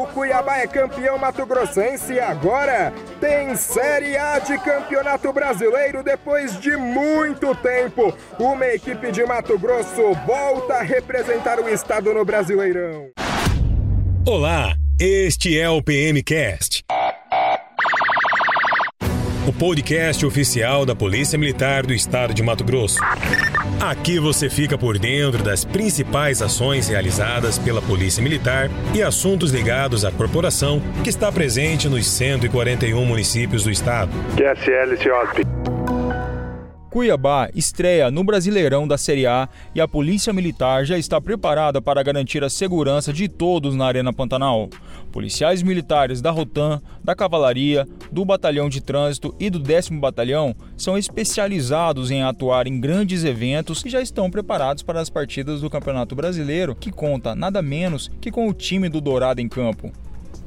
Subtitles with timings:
[0.00, 6.74] O Cuiabá é campeão mato-grossense e agora tem Série A de Campeonato Brasileiro depois de
[6.74, 8.10] muito tempo.
[8.38, 13.10] Uma equipe de Mato Grosso volta a representar o estado no Brasileirão.
[14.26, 16.82] Olá, este é o PMcast
[19.50, 22.98] o podcast oficial da Polícia Militar do Estado de Mato Grosso.
[23.80, 30.04] Aqui você fica por dentro das principais ações realizadas pela Polícia Militar e assuntos ligados
[30.04, 34.12] à corporação que está presente nos 141 municípios do estado.
[36.90, 42.02] Cuiabá estreia no Brasileirão da Série A e a Polícia Militar já está preparada para
[42.02, 44.68] garantir a segurança de todos na Arena Pantanal.
[45.12, 50.98] Policiais militares da Rotan, da Cavalaria, do Batalhão de Trânsito e do 10 Batalhão são
[50.98, 56.16] especializados em atuar em grandes eventos e já estão preparados para as partidas do Campeonato
[56.16, 59.92] Brasileiro, que conta nada menos que com o time do Dourado em campo.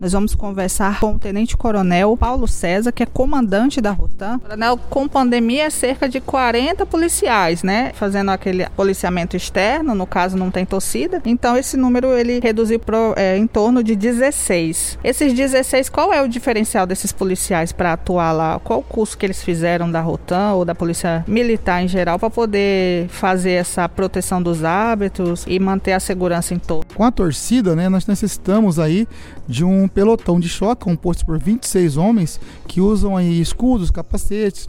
[0.00, 4.38] Nós vamos conversar com o Tenente Coronel Paulo César, que é comandante da Rotan.
[4.38, 7.92] Coronel, com pandemia é cerca de 40 policiais, né?
[7.94, 11.22] Fazendo aquele policiamento externo, no caso não tem torcida.
[11.24, 14.98] Então esse número ele reduziu pro, é, em torno de 16.
[15.02, 18.60] Esses 16, qual é o diferencial desses policiais para atuar lá?
[18.62, 22.30] Qual o curso que eles fizeram da Rotan ou da Polícia Militar em geral para
[22.30, 26.86] poder fazer essa proteção dos hábitos e manter a segurança em todo?
[26.94, 29.06] Com a torcida, né, nós necessitamos aí
[29.46, 34.68] de um pelotão de choque composto por 26 homens que usam aí escudos, capacetes,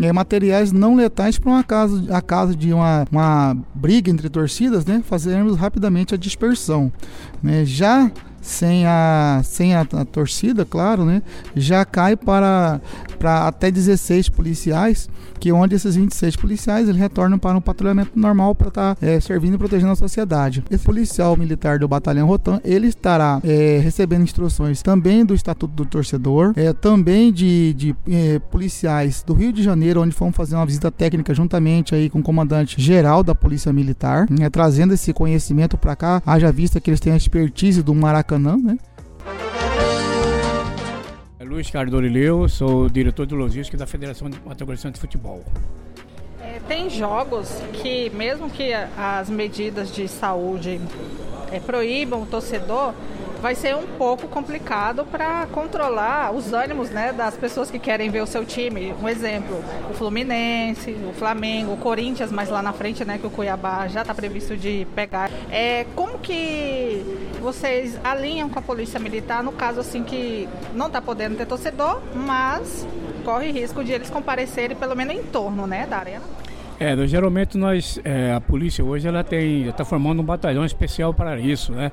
[0.00, 4.84] é, materiais não letais para uma casa, a casa de uma, uma briga entre torcidas,
[4.84, 6.92] né, fazermos rapidamente a dispersão.
[7.42, 7.64] Né.
[7.64, 8.10] Já
[8.46, 11.20] sem a, sem a, a, torcida, claro, né,
[11.54, 12.80] já cai para,
[13.18, 18.54] para até 16 policiais, que onde esses 26 policiais eles retornam para um patrulhamento normal
[18.54, 20.62] para estar tá, é, servindo e protegendo a sociedade.
[20.70, 25.84] Esse policial militar do Batalhão Rotan, ele estará é, recebendo instruções também do Estatuto do
[25.84, 30.64] Torcedor, é, também de, de é, policiais do Rio de Janeiro, onde fomos fazer uma
[30.64, 35.76] visita técnica juntamente aí com o comandante geral da Polícia Militar, né, trazendo esse conhecimento
[35.76, 38.78] para cá, haja vista que eles têm a expertise do Maracanã Maracanã, né?
[41.38, 45.42] É Luiz Carlos Dorileu, sou diretor de logística da Federação de Mato Grosso de Futebol.
[46.40, 50.80] É, tem jogos que, mesmo que as medidas de saúde
[51.50, 52.94] é, proíbam o torcedor,
[53.40, 58.22] vai ser um pouco complicado para controlar os ânimos né, das pessoas que querem ver
[58.22, 58.94] o seu time.
[59.02, 63.30] Um exemplo, o Fluminense, o Flamengo, o Corinthians, mas lá na frente, né, que o
[63.30, 65.30] Cuiabá já está previsto de pegar.
[65.50, 67.02] É, como que
[67.40, 72.00] vocês alinham com a Polícia Militar no caso assim que não está podendo ter torcedor,
[72.14, 72.86] mas
[73.24, 76.24] corre risco de eles comparecerem pelo menos em torno né, da arena?
[76.78, 81.38] É, geralmente nós, é, a polícia hoje ela tem, está formando um batalhão especial para
[81.40, 81.90] isso, né?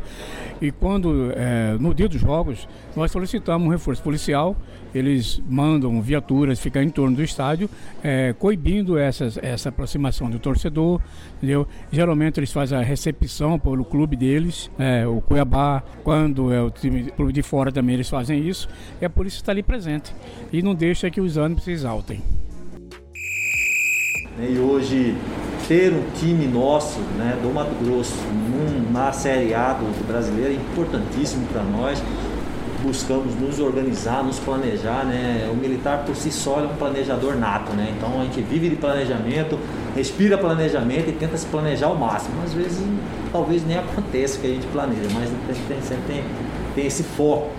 [0.61, 4.57] E quando, é, no dia dos jogos, nós solicitamos um reforço policial,
[4.93, 7.69] eles mandam viaturas ficar em torno do estádio,
[8.03, 10.99] é, coibindo essas, essa aproximação do torcedor,
[11.37, 11.65] entendeu?
[11.89, 17.03] Geralmente eles fazem a recepção pelo clube deles, é, o Cuiabá, quando é o time
[17.11, 18.67] clube de fora também eles fazem isso,
[19.01, 20.13] e a polícia está ali presente
[20.51, 22.21] e não deixa que os ânimos se exaltem.
[24.37, 24.51] Né?
[24.51, 25.15] E hoje
[25.67, 30.51] ter um time nosso né, do Mato Grosso num, na Série A do, do brasileiro
[30.51, 32.01] é importantíssimo para nós.
[32.81, 35.05] Buscamos nos organizar, nos planejar.
[35.05, 35.49] Né?
[35.51, 37.71] O militar por si só é um planejador nato.
[37.73, 37.93] Né?
[37.97, 39.57] Então a gente vive de planejamento,
[39.95, 42.35] respira planejamento e tenta se planejar ao máximo.
[42.43, 42.83] Às vezes
[43.31, 46.23] talvez nem aconteça o que a gente planeja, mas gente tem, sempre tem,
[46.75, 47.49] tem esse foco.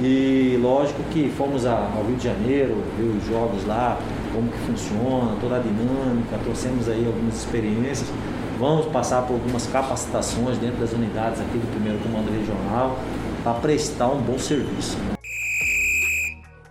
[0.00, 3.98] E lógico que fomos ao Rio de Janeiro, ver os jogos lá,
[4.32, 8.12] como que funciona, toda a dinâmica, trouxemos aí algumas experiências.
[8.58, 12.98] Vamos passar por algumas capacitações dentro das unidades aqui do primeiro comando regional
[13.42, 14.96] para prestar um bom serviço.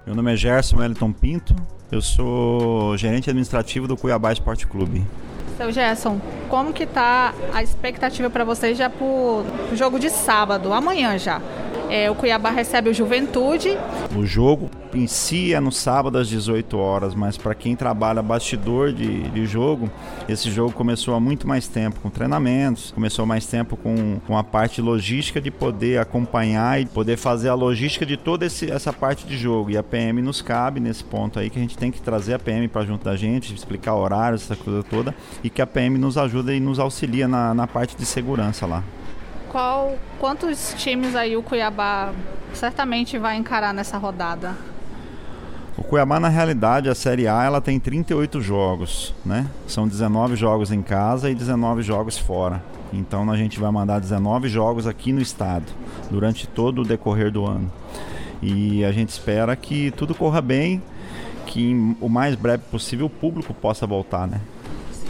[0.06, 1.56] Meu nome é Gerson Wellington Pinto,
[1.90, 5.02] eu sou gerente administrativo do Cuiabá Esporte Clube.
[5.56, 6.20] Seu Gerson,
[6.50, 11.42] como que tá a expectativa para vocês já para o jogo de sábado, amanhã já?
[11.94, 13.78] É, o Cuiabá recebe o Juventude.
[14.18, 14.68] O jogo
[15.54, 19.92] é no sábado às 18 horas, mas para quem trabalha bastidor de, de jogo,
[20.28, 24.44] esse jogo começou há muito mais tempo com treinamentos, começou mais tempo com, com a
[24.44, 29.28] parte logística de poder acompanhar e poder fazer a logística de toda esse, essa parte
[29.28, 29.70] de jogo.
[29.70, 32.40] E a PM nos cabe nesse ponto aí que a gente tem que trazer a
[32.40, 35.14] PM para junto da gente, explicar horários, essa coisa toda,
[35.44, 38.84] e que a PM nos ajuda e nos auxilia na, na parte de segurança lá
[39.54, 42.12] qual, quantos times aí o Cuiabá
[42.56, 44.58] certamente vai encarar nessa rodada?
[45.78, 49.48] O Cuiabá, na realidade, a Série A ela tem 38 jogos, né?
[49.68, 52.64] São 19 jogos em casa e 19 jogos fora.
[52.92, 55.66] Então a gente vai mandar 19 jogos aqui no estado
[56.10, 57.72] durante todo o decorrer do ano.
[58.42, 60.82] E a gente espera que tudo corra bem,
[61.46, 64.42] que o mais breve possível o público possa voltar, né?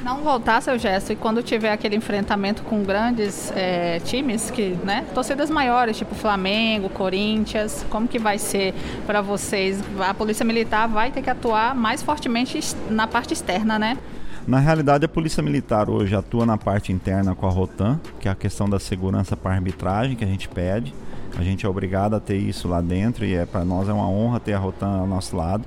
[0.04, 5.06] Não voltar, seu gesto, e quando tiver aquele enfrentamento com grandes é, times, que, né,
[5.14, 8.74] torcidas maiores, tipo Flamengo, Corinthians, como que vai ser
[9.08, 9.82] para vocês?
[10.00, 12.60] A Polícia Militar vai ter que atuar mais fortemente
[12.90, 13.98] na parte externa, né?
[14.46, 18.32] Na realidade, a Polícia Militar hoje atua na parte interna com a Rotan, que é
[18.32, 20.94] a questão da segurança para arbitragem que a gente pede.
[21.38, 24.08] A gente é obrigado a ter isso lá dentro e é para nós é uma
[24.08, 25.64] honra ter a Rotan ao nosso lado.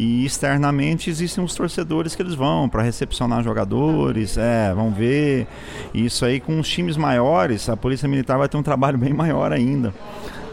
[0.00, 5.46] E externamente existem os torcedores que eles vão para recepcionar jogadores, é, vão ver.
[5.92, 9.52] Isso aí com os times maiores, a Polícia Militar vai ter um trabalho bem maior
[9.52, 9.92] ainda.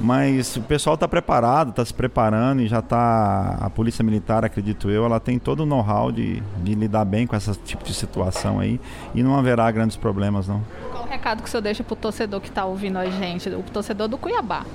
[0.01, 3.57] Mas o pessoal está preparado, está se preparando e já está.
[3.61, 7.33] A Polícia Militar, acredito eu, ela tem todo o know-how de, de lidar bem com
[7.33, 8.81] esse tipo de situação aí
[9.15, 10.61] e não haverá grandes problemas, não.
[10.91, 13.47] Qual o recado que o senhor deixa para o torcedor que está ouvindo a gente,
[13.47, 14.65] o torcedor do Cuiabá?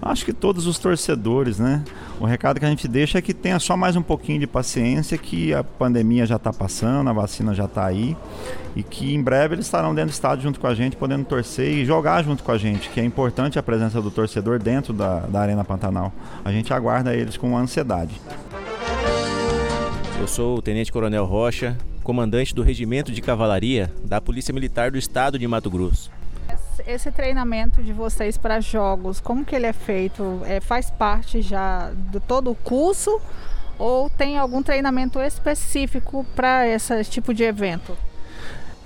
[0.00, 1.82] Acho que todos os torcedores, né?
[2.20, 5.18] O recado que a gente deixa é que tenha só mais um pouquinho de paciência,
[5.18, 8.16] que a pandemia já está passando, a vacina já está aí
[8.74, 11.72] e que em breve eles estarão dentro do estádio junto com a gente, podendo torcer
[11.72, 15.20] e jogar junto com a gente, que é importante a presença do torcedor dentro da,
[15.20, 16.12] da Arena Pantanal.
[16.44, 18.20] A gente aguarda eles com ansiedade.
[20.20, 24.98] Eu sou o Tenente Coronel Rocha, comandante do Regimento de Cavalaria da Polícia Militar do
[24.98, 26.15] Estado de Mato Grosso
[26.86, 30.42] esse treinamento de vocês para jogos, como que ele é feito?
[30.44, 33.20] É, faz parte já de todo o curso
[33.78, 37.96] ou tem algum treinamento específico para esse tipo de evento?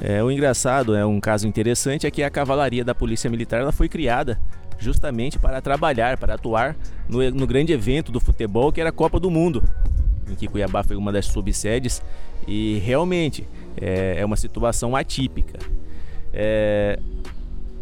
[0.01, 3.73] É, o engraçado, é um caso interessante, é que a cavalaria da Polícia Militar ela
[3.73, 4.41] foi criada
[4.79, 6.75] justamente para trabalhar, para atuar
[7.09, 9.63] no, no grande evento do futebol que era a Copa do Mundo,
[10.29, 12.03] em que Cuiabá foi uma das subsedes
[12.49, 13.47] e realmente
[13.79, 15.59] é, é uma situação atípica.
[16.33, 16.99] É,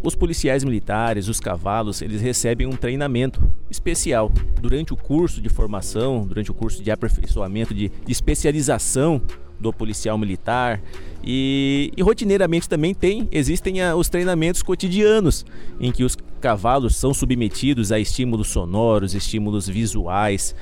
[0.02, 3.40] os policiais militares, os cavalos, eles recebem um treinamento
[3.70, 4.30] especial
[4.60, 9.20] durante o curso de formação, durante o curso de aperfeiçoamento, de, de especialização
[9.58, 10.80] do policial militar
[11.22, 15.44] e, e, rotineiramente também tem existem a, os treinamentos cotidianos
[15.80, 20.54] em que os cavalos são submetidos a estímulos sonoros, estímulos visuais,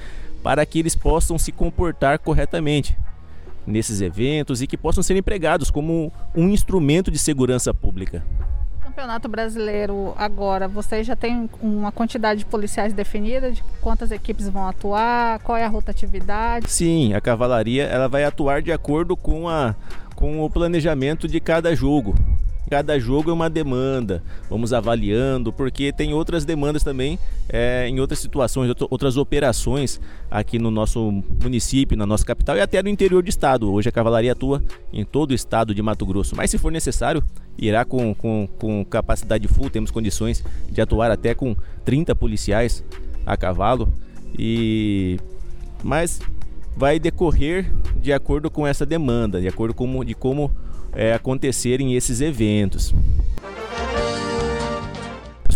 [0.42, 2.96] para que eles possam se comportar corretamente
[3.66, 8.24] nesses eventos e que possam ser empregados como um instrumento de segurança pública.
[8.96, 14.66] Campeonato Brasileiro agora, vocês já têm uma quantidade de policiais definida de quantas equipes vão
[14.66, 16.70] atuar, qual é a rotatividade?
[16.70, 19.74] Sim, a cavalaria ela vai atuar de acordo com, a,
[20.14, 22.14] com o planejamento de cada jogo.
[22.68, 27.16] Cada jogo é uma demanda, vamos avaliando, porque tem outras demandas também
[27.48, 32.82] é, em outras situações, outras operações aqui no nosso município, na nossa capital e até
[32.82, 33.72] no interior do estado.
[33.72, 34.60] Hoje a cavalaria atua
[34.92, 37.22] em todo o estado de Mato Grosso, mas se for necessário,
[37.56, 41.54] irá com, com, com capacidade full, temos condições de atuar até com
[41.84, 42.84] 30 policiais
[43.24, 43.88] a cavalo
[44.36, 45.18] e
[45.84, 46.20] mas
[46.76, 50.50] vai decorrer de acordo com essa demanda, de acordo com de como
[50.92, 52.94] é, acontecerem esses eventos.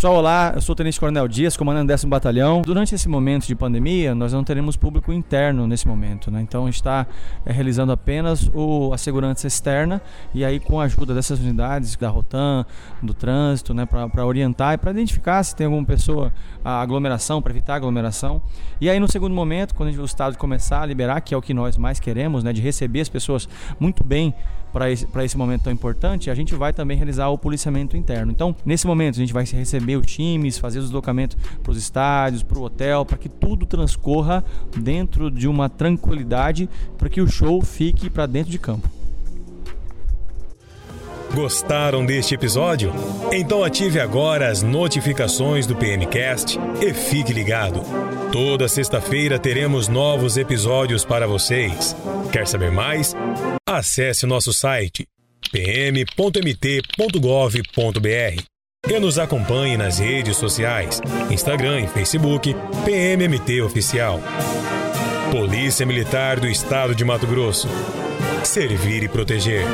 [0.00, 2.62] Pessoal, olá, eu sou o Tenente Coronel Dias, comandante do décimo batalhão.
[2.62, 6.40] Durante esse momento de pandemia, nós não teremos público interno nesse momento, né?
[6.40, 7.06] Então a gente está
[7.44, 10.00] é, realizando apenas o, a segurança externa
[10.32, 12.64] e aí com a ajuda dessas unidades da Rotan,
[13.02, 16.32] do trânsito, né, para orientar e para identificar se tem alguma pessoa
[16.64, 18.40] a aglomeração, para evitar aglomeração.
[18.80, 21.52] E aí no segundo momento, quando o estado começar a liberar, que é o que
[21.52, 23.46] nós mais queremos, né, de receber as pessoas
[23.78, 24.34] muito bem
[24.72, 28.32] para esse, esse momento tão importante, a gente vai também realizar o policiamento interno.
[28.32, 32.42] Então, nesse momento, a gente vai receber os times, fazer os deslocamentos para os estádios,
[32.42, 34.44] para o hotel, para que tudo transcorra
[34.76, 38.99] dentro de uma tranquilidade, para que o show fique para dentro de campo.
[41.34, 42.92] Gostaram deste episódio?
[43.32, 47.82] Então ative agora as notificações do PMcast e fique ligado.
[48.32, 51.94] Toda sexta-feira teremos novos episódios para vocês.
[52.32, 53.14] Quer saber mais?
[53.66, 55.06] Acesse nosso site
[55.52, 56.10] pm.mt.gov.br
[58.88, 64.20] e nos acompanhe nas redes sociais, Instagram e Facebook, PMMT Oficial.
[65.30, 67.68] Polícia Militar do Estado de Mato Grosso.
[68.42, 69.64] Servir e proteger.